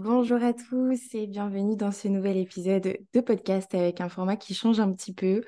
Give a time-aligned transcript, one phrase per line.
[0.00, 4.54] Bonjour à tous et bienvenue dans ce nouvel épisode de podcast avec un format qui
[4.54, 5.42] change un petit peu.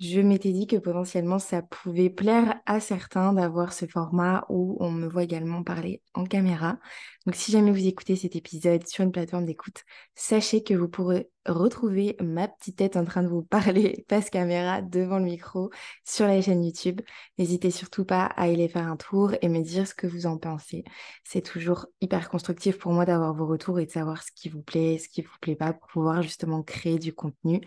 [0.00, 4.90] Je m'étais dit que potentiellement ça pouvait plaire à certains d'avoir ce format où on
[4.90, 6.78] me voit également parler en caméra.
[7.26, 9.84] Donc si jamais vous écoutez cet épisode sur une plateforme d'écoute,
[10.16, 14.82] sachez que vous pourrez retrouver ma petite tête en train de vous parler face caméra
[14.82, 15.70] devant le micro
[16.04, 17.00] sur la chaîne YouTube.
[17.38, 20.38] N'hésitez surtout pas à aller faire un tour et me dire ce que vous en
[20.38, 20.82] pensez.
[21.22, 24.62] C'est toujours hyper constructif pour moi d'avoir vos retours et de savoir ce qui vous
[24.62, 27.60] plaît, ce qui vous plaît pas pour pouvoir justement créer du contenu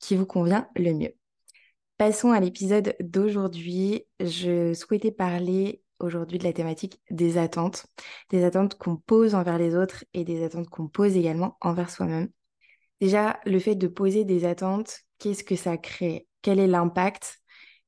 [0.00, 1.14] qui vous convient le mieux.
[1.98, 4.04] Passons à l'épisode d'aujourd'hui.
[4.20, 7.86] Je souhaitais parler aujourd'hui de la thématique des attentes,
[8.28, 12.28] des attentes qu'on pose envers les autres et des attentes qu'on pose également envers soi-même.
[13.00, 16.28] Déjà, le fait de poser des attentes, qu'est-ce que ça crée?
[16.42, 17.38] Quel est l'impact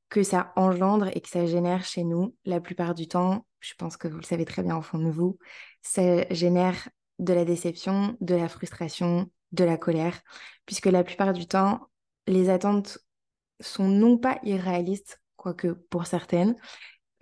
[0.09, 2.35] que ça engendre et que ça génère chez nous?
[2.47, 5.11] La plupart du temps, je pense que vous le savez très bien au fond de
[5.11, 5.39] vous,
[5.83, 10.19] ça génère de la déception, de la frustration, de la colère,
[10.65, 11.89] puisque la plupart du temps,
[12.27, 13.01] les attentes
[13.61, 16.57] sont non pas irréalistes, quoique pour certaines,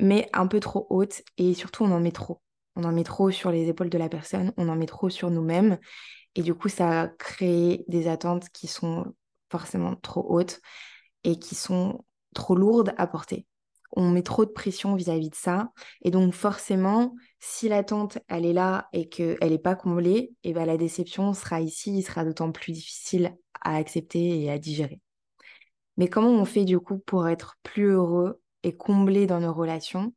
[0.00, 2.40] mais un peu trop hautes et surtout on en met trop.
[2.76, 5.30] On en met trop sur les épaules de la personne, on en met trop sur
[5.30, 5.78] nous-mêmes
[6.34, 9.14] et du coup ça crée des attentes qui sont
[9.50, 10.60] forcément trop hautes
[11.24, 13.46] et qui sont trop lourdes à porter.
[13.92, 15.70] On met trop de pression vis-à-vis de ça
[16.02, 20.52] et donc forcément si l'attente elle est là et qu'elle n'est pas comblée, et eh
[20.52, 25.00] ben la déception sera ici, il sera d'autant plus difficile à accepter et à digérer.
[25.96, 30.12] Mais comment on fait du coup pour être plus heureux et comblé dans nos relations,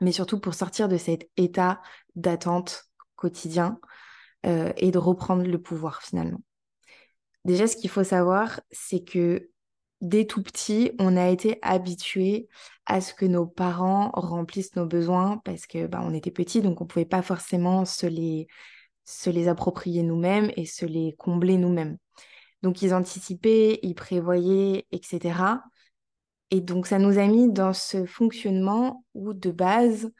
[0.00, 1.80] mais surtout pour sortir de cet état
[2.14, 3.78] d'attente quotidien
[4.46, 6.40] euh, et de reprendre le pouvoir finalement?
[7.44, 9.50] Déjà, ce qu'il faut savoir, c'est que
[10.00, 12.48] dès tout petit, on a été habitué
[12.86, 16.80] à ce que nos parents remplissent nos besoins parce que bah, on était petit, donc
[16.80, 18.48] on pouvait pas forcément se les,
[19.04, 21.98] se les approprier nous-mêmes et se les combler nous-mêmes.
[22.62, 25.62] Donc ils anticipaient, ils prévoyaient, etc.
[26.50, 30.10] Et donc ça nous a mis dans ce fonctionnement où de base,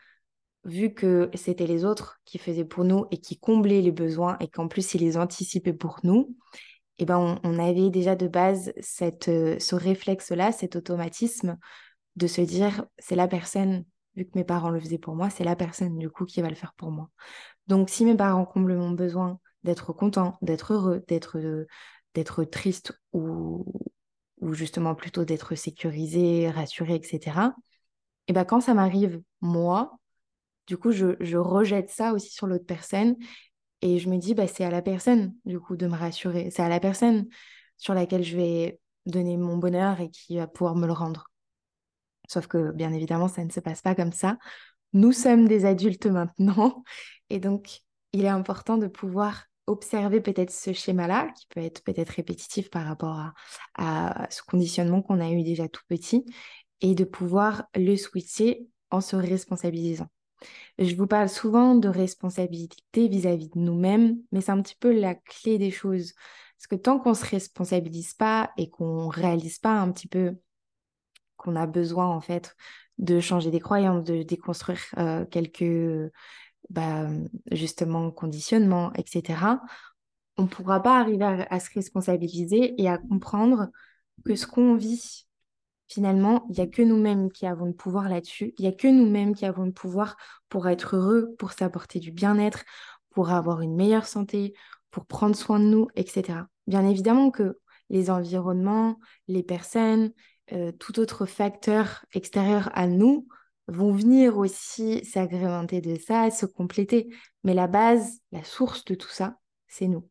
[0.64, 4.48] vu que c'était les autres qui faisaient pour nous et qui comblaient les besoins et
[4.48, 6.36] qu'en plus ils les anticipaient pour nous,
[6.98, 8.72] eh ben on, avait déjà de base
[9.02, 11.58] euh, ce réflexe-là, cet automatisme
[12.16, 13.84] de se dire c'est la personne,
[14.16, 16.48] vu que mes parents le faisaient pour moi, c'est la personne du coup qui va
[16.48, 17.10] le faire pour moi.
[17.66, 21.66] Donc si mes parents comblent mon besoin d'être content, d'être heureux, d'être euh,
[22.16, 23.64] d'être triste ou,
[24.40, 27.54] ou justement plutôt d'être sécurisé, rassuré, etc.
[28.26, 29.98] Et ben quand ça m'arrive, moi,
[30.66, 33.16] du coup, je, rejette ça aussi sur l'autre personne
[33.82, 36.50] et je me dis, bah, c'est à la personne, du coup, de me rassurer.
[36.50, 37.26] C'est à la personne
[37.76, 41.30] sur laquelle je vais donner mon bonheur et qui va pouvoir me le rendre.
[42.28, 44.38] Sauf que, bien évidemment, ça ne se passe pas comme ça.
[44.94, 46.82] Nous sommes des adultes maintenant
[47.30, 47.82] et donc,
[48.12, 52.86] il est important de pouvoir observer peut-être ce schéma-là, qui peut être peut-être répétitif par
[52.86, 53.32] rapport
[53.74, 56.24] à, ce conditionnement qu'on a eu déjà tout petit,
[56.80, 60.08] et de pouvoir le switcher en se responsabilisant.
[60.78, 65.14] Je vous parle souvent de responsabilité vis-à-vis de nous-mêmes, mais c'est un petit peu la
[65.14, 66.12] clé des choses.
[66.58, 70.08] Parce que tant qu'on ne se responsabilise pas et qu'on ne réalise pas un petit
[70.08, 70.36] peu
[71.36, 72.54] qu'on a besoin en fait
[72.98, 76.10] de changer des croyances, de déconstruire euh, quelques
[76.70, 77.06] bah,
[77.50, 79.58] justement conditionnement, etc.,
[80.38, 83.68] on ne pourra pas arriver à, se responsabiliser et à comprendre
[84.24, 85.26] que ce qu'on vit,
[85.88, 88.52] finalement, il n'y a que nous-mêmes qui avons le pouvoir là-dessus.
[88.58, 90.16] Il n'y a que nous-mêmes qui avons le pouvoir
[90.50, 92.64] pour être heureux, pour s'apporter du bien-être,
[93.10, 94.52] pour avoir une meilleure santé,
[94.90, 96.40] pour prendre soin de nous, etc.
[96.66, 100.12] Bien évidemment que les environnements, les personnes,
[100.52, 103.26] euh, tout autre facteur extérieur à nous
[103.68, 107.08] vont venir aussi s'agrémenter de ça, se compléter.
[107.44, 109.38] Mais la base, la source de tout ça,
[109.68, 110.08] c'est nous.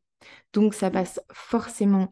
[0.53, 2.11] Donc ça passe forcément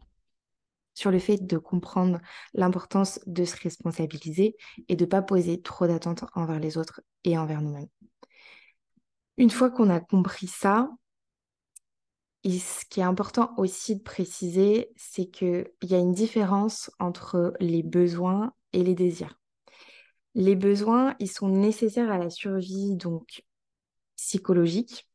[0.94, 2.20] sur le fait de comprendre
[2.54, 4.56] l'importance de se responsabiliser
[4.88, 7.88] et de ne pas poser trop d'attentes envers les autres et envers nous-mêmes.
[9.36, 10.88] Une fois qu'on a compris ça,
[12.44, 17.82] ce qui est important aussi de préciser, c'est qu'il y a une différence entre les
[17.82, 19.38] besoins et les désirs.
[20.34, 23.42] Les besoins, ils sont nécessaires à la survie donc
[24.16, 25.08] psychologique,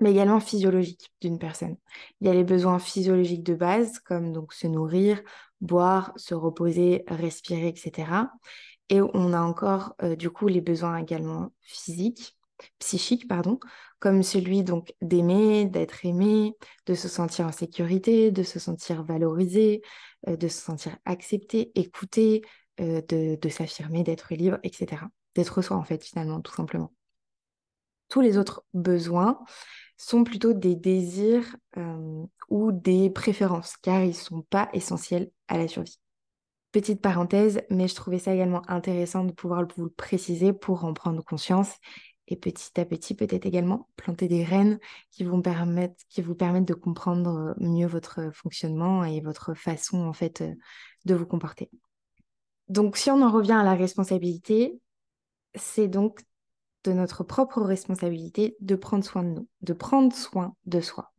[0.00, 1.76] mais également physiologique d'une personne.
[2.20, 5.22] Il y a les besoins physiologiques de base, comme donc se nourrir,
[5.60, 8.30] boire, se reposer, respirer, etc.
[8.88, 12.36] Et on a encore euh, du coup les besoins également physiques,
[12.78, 13.58] psychiques, pardon,
[14.00, 16.56] comme celui donc d'aimer, d'être aimé,
[16.86, 19.82] de se sentir en sécurité, de se sentir valorisé,
[20.28, 22.42] euh, de se sentir accepté, écouté,
[22.80, 25.02] euh, de, s'affirmer, d'être libre, etc.
[25.34, 26.92] D'être soi, en fait, finalement, tout simplement.
[28.08, 29.38] Tous les autres besoins
[29.96, 35.58] sont plutôt des désirs euh, ou des préférences, car ils ne sont pas essentiels à
[35.58, 35.98] la survie.
[36.72, 40.94] Petite parenthèse, mais je trouvais ça également intéressant de pouvoir vous le préciser pour en
[40.94, 41.76] prendre conscience
[42.28, 44.78] et petit à petit peut-être également planter des graines
[45.10, 45.24] qui
[46.08, 50.54] qui vous permettent de comprendre mieux votre fonctionnement et votre façon en fait euh,
[51.04, 51.70] de vous comporter.
[52.68, 54.80] Donc si on en revient à la responsabilité,
[55.54, 56.20] c'est donc
[56.84, 61.12] de notre propre responsabilité de prendre soin de nous, de prendre soin de soi.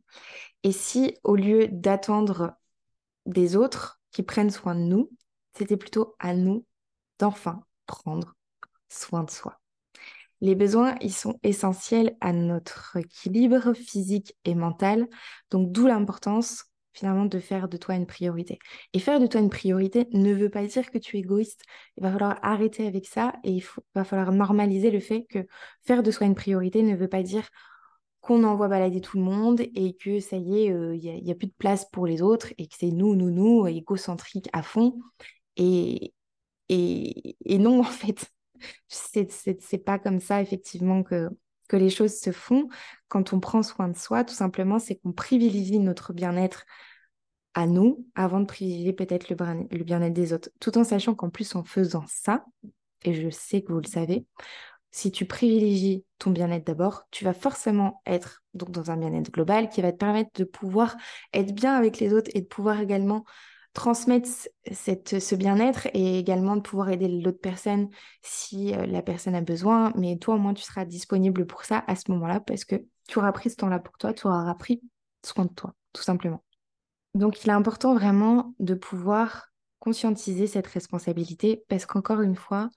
[0.62, 2.54] Et si au lieu d'attendre
[3.26, 5.10] des autres qui prennent soin de nous,
[5.56, 6.66] c'était plutôt à nous
[7.18, 8.34] d'enfin prendre
[8.88, 9.60] soin de soi.
[10.40, 15.08] Les besoins, ils sont essentiels à notre équilibre physique et mental,
[15.50, 18.58] donc d'où l'importance finalement de faire de toi une priorité.
[18.92, 21.62] Et faire de toi une priorité ne veut pas dire que tu es égoïste.
[21.96, 23.64] Il va falloir arrêter avec ça et il
[23.94, 25.46] va falloir normaliser le fait que
[25.82, 27.48] faire de soi une priorité ne veut pas dire
[28.20, 31.34] qu'on envoie balader tout le monde et que ça y est, euh, il n'y a,
[31.34, 34.98] plus de place pour les autres et que c'est nous, nous, nous, égocentrique à fond.
[35.56, 36.14] Et,
[36.70, 38.30] et, et non, en fait,
[38.88, 41.28] c'est pas comme ça, effectivement, que,
[41.68, 42.68] que les choses se font.
[43.14, 46.64] Quand on prend soin de soi, tout simplement, c'est qu'on privilégie notre bien-être
[47.54, 50.50] à nous avant de privilégier peut-être le bien-être des autres.
[50.58, 52.44] Tout en sachant qu'en plus, en faisant ça,
[53.04, 54.26] et je sais que vous le savez,
[54.90, 59.80] si tu privilégies ton bien-être d'abord, tu vas forcément être dans un bien-être global qui
[59.80, 60.96] va te permettre de pouvoir
[61.32, 63.24] être bien avec les autres et de pouvoir également
[63.74, 64.28] transmettre
[64.72, 67.90] ce bien-être et également de pouvoir aider l'autre personne
[68.22, 69.92] si euh, la personne a besoin.
[69.94, 73.18] Mais toi, au moins, tu seras disponible pour ça à ce moment-là parce que tu
[73.18, 74.82] auras pris ce temps-là pour toi, tu auras pris
[75.24, 76.42] soin de toi, tout simplement.
[77.14, 82.70] Donc, il est important vraiment de pouvoir conscientiser cette responsabilité parce qu'encore une fois,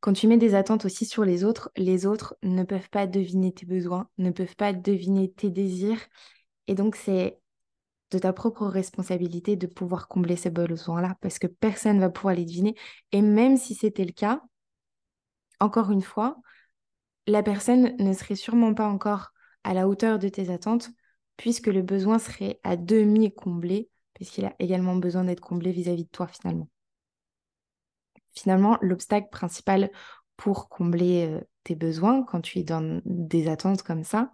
[0.00, 3.52] quand tu mets des attentes aussi sur les autres, les autres ne peuvent pas deviner
[3.52, 6.00] tes besoins, ne peuvent pas deviner tes désirs.
[6.68, 7.40] Et donc, c'est
[8.10, 12.34] de ta propre responsabilité de pouvoir combler ces besoins-là parce que personne ne va pouvoir
[12.34, 12.76] les deviner.
[13.12, 14.42] Et même si c'était le cas,
[15.58, 16.36] encore une fois,
[17.26, 19.32] la personne ne serait sûrement pas encore
[19.66, 20.90] à la hauteur de tes attentes
[21.36, 26.10] puisque le besoin serait à demi comblé puisqu'il a également besoin d'être comblé vis-à-vis de
[26.10, 26.68] toi finalement.
[28.34, 29.90] Finalement, l'obstacle principal
[30.36, 34.30] pour combler euh, tes besoins quand tu es dans des attentes comme ça,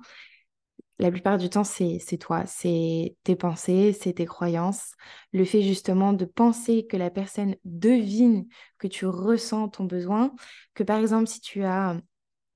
[0.98, 4.94] la plupart du temps, c'est toi, c'est tes pensées, c'est tes croyances.
[5.32, 8.46] Le fait justement de penser que la personne devine
[8.78, 10.32] que tu ressens ton besoin,
[10.74, 11.96] que par exemple, si tu as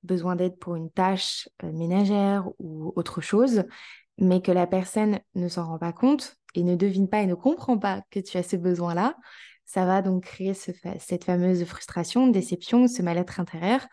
[0.07, 3.65] besoin d'aide pour une tâche euh, ménagère ou autre chose,
[4.19, 7.35] mais que la personne ne s'en rend pas compte et ne devine pas et ne
[7.35, 9.17] comprend pas que tu as ce besoin-là,
[9.67, 13.87] ça va donc créer cette fameuse frustration, déception, ce mal-être intérieur.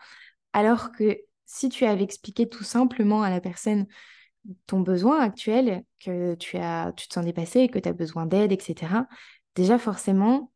[0.52, 3.86] Alors que si tu avais expliqué tout simplement à la personne
[4.66, 8.52] ton besoin actuel, que tu, as, tu te sens dépassé, que tu as besoin d'aide,
[8.52, 9.06] etc.,
[9.54, 10.52] déjà forcément,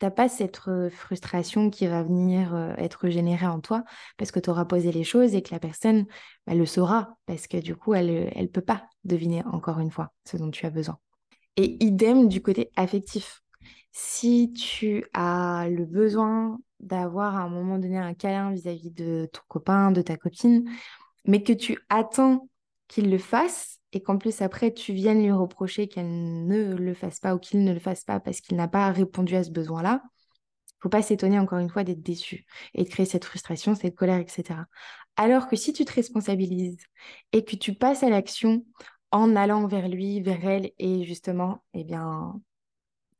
[0.00, 0.58] tu n'as pas cette
[0.90, 3.84] frustration qui va venir être générée en toi
[4.16, 6.06] parce que tu auras posé les choses et que la personne
[6.46, 10.12] elle le saura parce que du coup, elle ne peut pas deviner encore une fois
[10.24, 10.98] ce dont tu as besoin.
[11.56, 13.42] Et idem du côté affectif.
[13.92, 18.92] Si tu as le besoin d'avoir à un moment donné un câlin vis à -vis
[18.94, 20.64] de ton copain, de ta copine,
[21.26, 22.48] mais que tu attends
[22.88, 27.20] qu'il le fasse et qu'en plus après tu viennes lui reprocher qu'elle ne le fasse
[27.20, 30.02] pas ou qu'il ne le fasse pas parce qu'il n'a pas répondu à ce besoin-là,
[30.80, 34.18] faut pas s'étonner encore une fois d'être déçu et de créer cette frustration, cette colère,
[34.18, 34.60] etc.
[35.16, 36.78] Alors que si tu te responsabilises
[37.32, 38.64] et que tu passes à l'action
[39.10, 42.40] en allant vers lui, vers elle et justement, eh bien,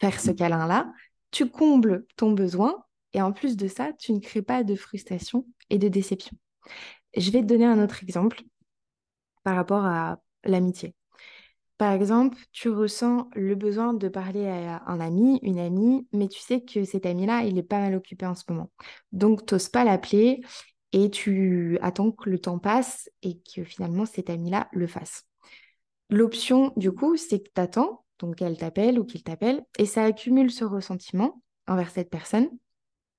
[0.00, 0.93] faire ce câlin-là,
[1.31, 5.47] tu combles ton besoin et en plus de ça, tu ne crées pas de frustration
[5.69, 6.37] et de déception.
[7.17, 8.43] Je vais te donner un autre exemple
[9.43, 10.95] par rapport à l'amitié.
[11.79, 16.39] Par exemple, tu ressens le besoin de parler à un ami, une amie, mais tu
[16.39, 18.71] sais que cet ami-là, il est pas mal occupé en ce moment.
[19.13, 20.43] Donc, tu n'oses pas l'appeler
[20.93, 25.25] et tu attends que le temps passe et que finalement cet ami-là le fasse.
[26.11, 30.05] L'option, du coup, c'est que tu attends, donc qu'elle t'appelle ou qu'il t'appelle, et ça
[30.05, 32.51] accumule ce ressentiment envers cette personne.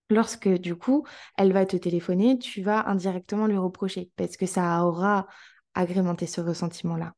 [0.09, 4.85] Lorsque, du coup, elle va te téléphoner, tu vas indirectement lui reprocher parce que ça
[4.85, 5.25] aura
[5.73, 7.13] agrémenter ce ressentiment-là.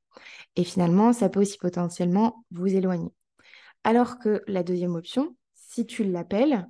[0.55, 3.09] Et finalement, ça peut aussi potentiellement vous éloigner.
[3.83, 6.67] Alors que la deuxième option, si tu l'appelles,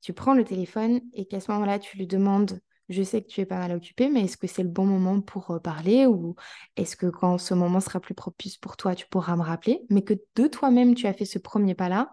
[0.00, 3.40] tu prends le téléphone et qu'à ce moment-là, tu lui demandes, je sais que tu
[3.40, 6.36] es pas mal occupé, mais est-ce que c'est le bon moment pour euh, parler ou
[6.76, 10.02] est-ce que quand ce moment sera plus propice pour toi, tu pourras me rappeler, mais
[10.02, 12.12] que de toi-même, tu as fait ce premier pas-là,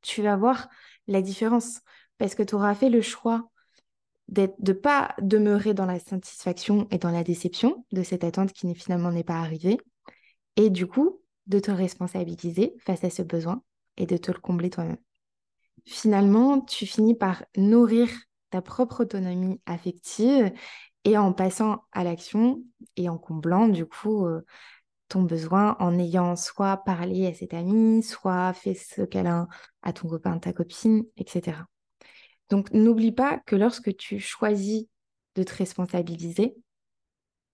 [0.00, 0.68] tu vas voir
[1.06, 1.80] la différence
[2.18, 3.50] parce que tu auras fait le choix
[4.30, 8.72] de ne pas demeurer dans la satisfaction et dans la déception de cette attente qui
[8.74, 9.78] finalement n'est pas arrivée,
[10.56, 13.62] et du coup, de te responsabiliser face à ce besoin
[13.96, 14.98] et de te le combler toi-même.
[15.84, 18.08] Finalement, tu finis par nourrir
[18.50, 20.52] ta propre autonomie affective
[21.04, 22.62] et en passant à l'action
[22.96, 24.44] et en comblant du coup euh,
[25.08, 29.48] ton besoin en ayant soit parlé à cet ami, soit fait ce câlin
[29.82, 31.58] à ton copain, ta copine, etc.
[32.50, 34.86] Donc n'oublie pas que lorsque tu choisis
[35.36, 36.54] de te responsabiliser,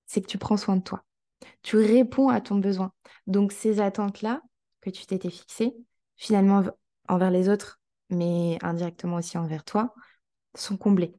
[0.07, 1.05] c'est que tu prends soin de toi.
[1.63, 2.93] Tu réponds à ton besoin.
[3.27, 4.43] Donc ces attentes-là
[4.81, 5.75] que tu t'étais fixées,
[6.17, 6.63] finalement
[7.09, 9.95] envers les autres, mais indirectement aussi envers toi,
[10.55, 11.15] sont comblées.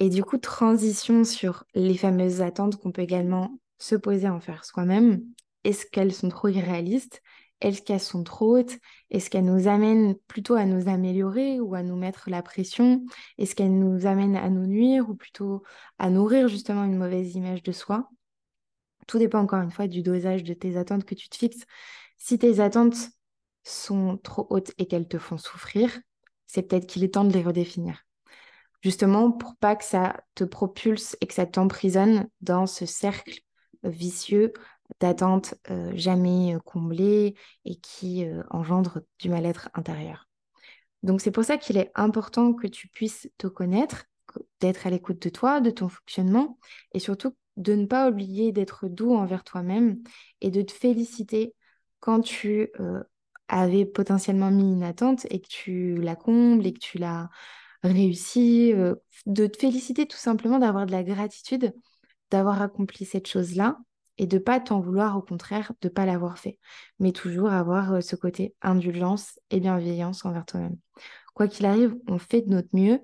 [0.00, 4.64] Et du coup, transition sur les fameuses attentes qu'on peut également se poser en faire
[4.64, 5.22] soi-même.
[5.62, 7.22] Est-ce qu'elles sont trop irréalistes?
[7.64, 8.76] Est-ce qu'elles sont trop hautes?
[9.10, 13.06] Est-ce qu'elles nous amènent plutôt à nous améliorer ou à nous mettre la pression?
[13.38, 15.62] Est-ce qu'elles nous amènent à nous nuire ou plutôt
[15.98, 18.10] à nourrir justement une mauvaise image de soi?
[19.06, 21.64] Tout dépend encore une fois du dosage de tes attentes que tu te fixes.
[22.18, 23.08] Si tes attentes
[23.62, 25.90] sont trop hautes et qu'elles te font souffrir,
[26.46, 28.04] c'est peut-être qu'il est temps de les redéfinir.
[28.82, 33.40] Justement pour pas que ça te propulse et que ça t'emprisonne dans ce cercle
[33.82, 34.52] vicieux
[35.00, 40.28] d'attente euh, jamais euh, comblée et qui euh, engendre du mal-être intérieur.
[41.02, 44.06] Donc c'est pour ça qu'il est important que tu puisses te connaître,
[44.60, 46.58] d'être à l'écoute de toi, de ton fonctionnement
[46.92, 50.02] et surtout de ne pas oublier d'être doux envers toi-même
[50.40, 51.54] et de te féliciter
[52.00, 52.72] quand tu
[53.48, 57.30] avais potentiellement mis une attente et que tu la combles et que tu la
[57.82, 58.72] réussi,
[59.26, 61.72] de te féliciter tout simplement d'avoir de la gratitude,
[62.30, 63.78] d'avoir accompli cette chose-là
[64.18, 66.58] et de pas t'en vouloir, au contraire, de pas l'avoir fait,
[66.98, 70.76] mais toujours avoir euh, ce côté indulgence et bienveillance envers toi-même.
[71.34, 73.00] Quoi qu'il arrive, on fait de notre mieux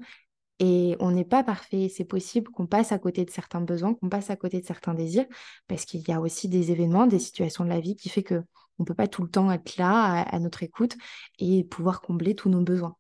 [0.61, 1.89] et on n'est pas parfait.
[1.89, 4.95] C'est possible qu'on passe à côté de certains besoins, qu'on passe à côté de certains
[4.95, 5.27] désirs,
[5.67, 8.43] parce qu'il y a aussi des événements, des situations de la vie qui fait que
[8.79, 10.97] on peut pas tout le temps être là à notre écoute
[11.39, 12.97] et pouvoir combler tous nos besoins.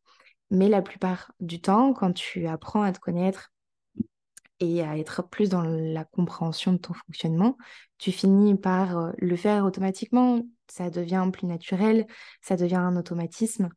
[0.51, 3.51] Mais la plupart du temps, quand tu apprends à te connaître
[4.61, 7.57] et à être plus dans la compréhension de ton fonctionnement,
[7.99, 10.43] tu finis par euh, le faire automatiquement.
[10.69, 12.07] Ça devient plus naturel,
[12.43, 13.71] ça devient un automatisme.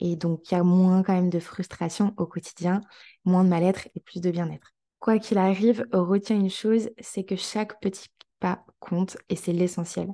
[0.00, 2.80] Et donc, il y a moins quand même de frustration au quotidien,
[3.24, 4.72] moins de mal-être et plus de bien-être.
[4.98, 8.08] Quoi qu'il arrive, retiens une chose, c'est que chaque petit
[8.40, 10.08] pas compte et c'est l'essentiel.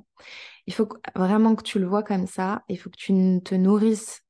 [0.67, 4.21] Il faut vraiment que tu le vois comme ça, il faut que tu te nourrisses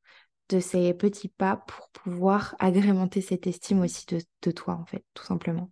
[0.52, 5.24] de ces petits pas pour pouvoir agrémenter cette estime aussi de, toi, en fait, tout
[5.24, 5.72] simplement.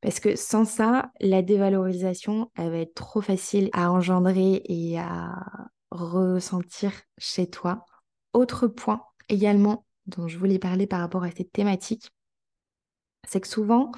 [0.00, 5.34] Parce que sans ça, la dévalorisation, elle va être trop facile à engendrer et à
[5.90, 7.84] ressentir chez toi.
[8.32, 12.10] Autre point également dont je voulais parler par rapport à cette thématique,
[13.26, 13.92] c'est que souvent,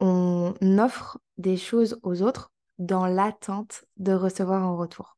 [0.00, 5.16] on offre des choses aux autres dans l'attente de recevoir en retour.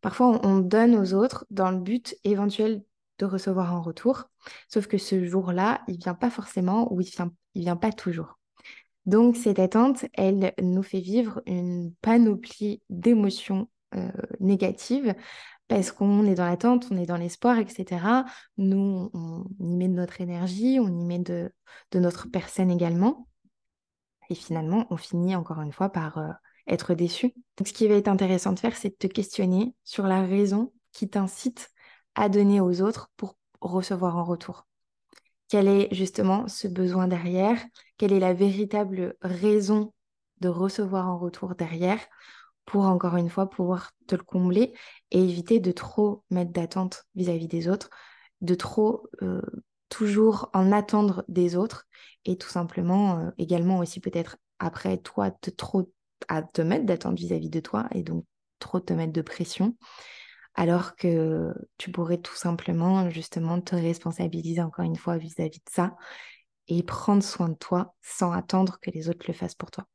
[0.00, 2.82] Parfois, on donne aux autres dans le but éventuel
[3.22, 4.24] de recevoir en retour.
[4.68, 8.38] Sauf que ce jour-là, il vient pas forcément ou il vient, il vient pas toujours.
[9.06, 14.10] Donc cette attente, elle nous fait vivre une panoplie d'émotions euh,
[14.40, 15.14] négatives
[15.68, 18.24] parce qu'on est dans l'attente, on est dans l'espoir, etc.
[18.58, 21.52] Nous, on, y met de notre énergie, on y met de,
[21.94, 23.28] notre personne également.
[24.30, 26.30] Et finalement, on finit encore une fois par euh,
[26.66, 27.34] être déçu.
[27.64, 31.08] Ce qui va être intéressant de faire, c'est de te questionner sur la raison qui
[31.08, 31.70] t'incite
[32.14, 34.66] à donner aux autres pour recevoir en retour.
[35.48, 37.62] Quel est justement ce besoin derrière?
[37.98, 39.92] Quelle est la véritable raison
[40.40, 42.00] de recevoir en retour derrière
[42.64, 44.72] pour encore une fois pouvoir te le combler
[45.10, 47.90] et éviter de trop mettre d'attente vis-à-vis des autres,
[48.40, 49.42] de trop euh,
[49.88, 51.86] toujours en attendre des autres
[52.24, 55.92] et tout simplement euh, également aussi peut-être après toi de trop
[56.28, 58.24] à te mettre d'attente vis-à-vis de toi et donc
[58.58, 59.76] trop te mettre de pression
[60.54, 65.96] alors que tu pourrais tout simplement justement te responsabiliser encore une fois vis-à-vis de ça
[66.68, 69.86] et prendre soin de toi sans attendre que les autres le fassent pour toi.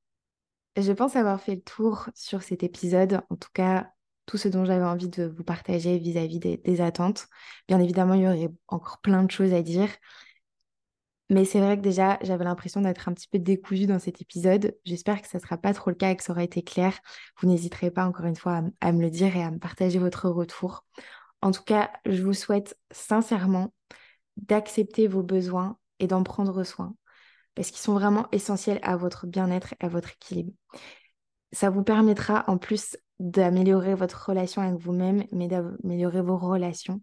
[0.75, 3.89] Je pense avoir fait le tour sur cet épisode, en tout cas
[4.27, 7.27] tout ce dont j'avais envie de vous partager vis-à-vis des, attentes.
[7.67, 9.89] Bien évidemment, il y aurait encore plein de choses à dire,
[11.29, 14.77] mais c'est vrai que déjà, j'avais l'impression d'être un petit peu décousue dans cet épisode.
[14.85, 16.97] J'espère que ça ne sera pas trop le cas et que ça aura été clair.
[17.39, 20.29] Vous n'hésiterez pas encore une fois à, me le dire et à me partager votre
[20.29, 20.85] retour.
[21.41, 23.73] En tout cas, je vous souhaite sincèrement
[24.37, 26.95] d'accepter vos besoins et d'en prendre soin
[27.55, 30.53] parce qu'ils sont vraiment essentiels à votre bien-être et à votre équilibre.
[31.51, 37.01] Ça vous permettra en plus d'améliorer votre relation avec vous-même, mais d'améliorer vos relations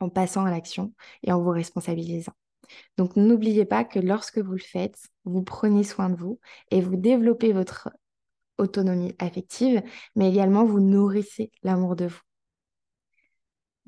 [0.00, 2.32] en passant à l'action et en vous responsabilisant.
[2.96, 6.40] Donc n'oubliez pas que lorsque vous le faites, vous prenez soin de vous
[6.70, 7.90] et vous développez votre
[8.58, 9.82] autonomie affective,
[10.16, 12.20] mais également vous nourrissez l'amour de vous.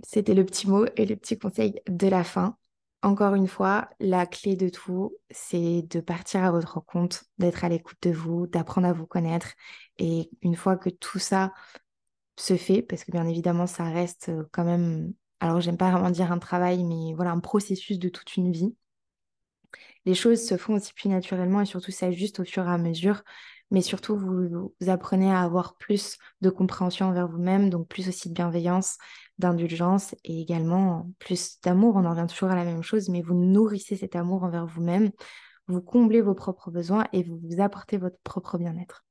[0.02, 2.56] C'était le petit mot et le petit conseil de la fin.
[3.02, 7.68] Encore une fois, la clé de tout, c'est de partir à votre compte, d'être à
[7.68, 9.52] l'écoute de vous, d'apprendre à vous connaître.
[9.98, 11.52] Et une fois que tout ça
[12.38, 15.12] se fait, parce que bien évidemment, ça reste quand même,
[15.44, 18.74] alors j'aime pas vraiment dire un travail, mais voilà, un processus de toute une vie.
[20.06, 23.22] Les choses se font aussi plus naturellement et surtout s'ajustent au fur et à mesure
[23.70, 28.34] mais surtout vous, apprenez à avoir plus de compréhension envers vous-même, donc plus aussi de
[28.34, 28.98] bienveillance,
[29.38, 31.96] d'indulgence et également plus d'amour.
[31.96, 35.10] On en revient toujours à la même chose, mais vous nourrissez cet amour envers vous-même,
[35.66, 39.04] vous comblez vos propres besoins et vous vous apportez votre propre bien-être.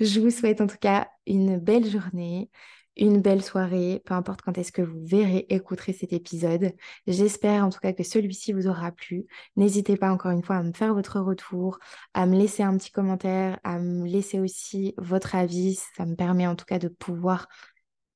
[0.00, 2.50] Je vous souhaite en tout cas une belle journée
[2.98, 6.72] une belle soirée, peu importe quand est-ce que vous verrez, écouterez cet épisode.
[7.06, 9.26] J'espère en tout cas que celui-ci vous aura plu.
[9.56, 11.78] N'hésitez pas encore une fois à me faire votre retour,
[12.14, 15.80] à me laisser un petit commentaire, à me laisser aussi votre avis.
[15.96, 17.48] Ça me permet en tout cas de pouvoir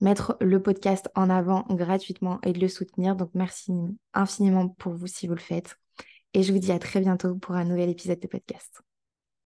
[0.01, 3.17] mettre le podcast en avant gratuitement et de le soutenir.
[3.17, 3.73] Donc merci
[4.15, 5.77] infiniment pour vous si vous le faites.
[6.35, 8.83] Et je vous dis à très bientôt pour un nouvel épisode de podcast.